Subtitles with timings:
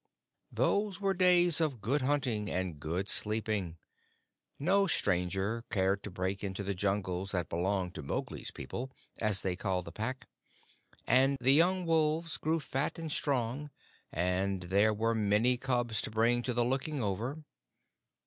[0.51, 3.77] Those were days of good hunting and good sleeping.
[4.57, 9.55] No stranger cared to break into the jungles that belonged to Mowgli's people, as they
[9.55, 10.25] called the Pack,
[11.05, 13.69] and the young wolves grew fat and strong,
[14.11, 17.43] and there were many cubs to bring to the Looking over.